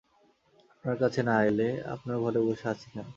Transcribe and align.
আপনার 0.71 0.95
কাছে 0.97 1.21
না- 1.23 1.45
এলে, 1.45 1.67
আপনার 1.85 2.17
ঘরে 2.19 2.39
বসে 2.39 2.65
আছি 2.69 2.87
কেন? 2.93 3.07